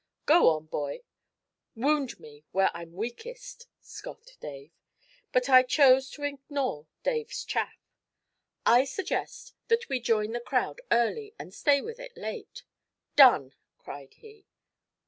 'Go 0.25 0.49
on, 0.49 0.65
boy; 0.65 1.03
wound 1.75 2.19
me 2.19 2.43
where 2.51 2.71
I'm 2.73 2.93
weakest,' 2.93 3.67
scoffed 3.81 4.39
Dave. 4.39 4.71
But 5.31 5.47
I 5.47 5.61
chose 5.61 6.09
to 6.13 6.23
ignore 6.23 6.87
Dave's 7.03 7.43
chaff. 7.45 7.77
'I 8.65 8.85
suggest 8.85 9.53
that 9.67 9.87
we 9.89 9.99
join 9.99 10.31
the 10.31 10.39
crowd 10.39 10.81
early, 10.89 11.35
and 11.37 11.53
stay 11.53 11.81
with 11.81 11.99
it 11.99 12.17
late.' 12.17 12.63
'Done!' 13.15 13.53
cried 13.77 14.15
he. 14.15 14.47